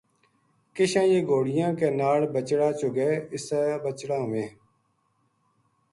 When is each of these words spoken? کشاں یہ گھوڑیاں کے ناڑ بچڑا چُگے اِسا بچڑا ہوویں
کشاں 0.75 1.07
یہ 1.11 1.19
گھوڑیاں 1.29 1.71
کے 1.79 1.87
ناڑ 1.99 2.19
بچڑا 2.33 2.69
چُگے 2.79 3.11
اِسا 3.35 3.61
بچڑا 3.83 4.17
ہوویں 4.23 4.49